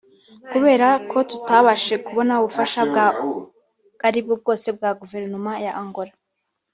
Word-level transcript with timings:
Kubera 0.51 0.87
ko 1.09 1.17
tutabashije 1.29 1.95
kubona 2.05 2.33
ubufasha 2.39 2.77
ubwo 2.85 3.03
aribwo 4.07 4.33
bwose 4.41 4.67
bwa 4.77 4.91
guverinoma 4.99 5.51
ya 5.65 5.71
Angola 5.81 6.13